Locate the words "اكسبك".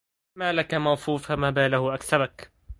1.95-2.51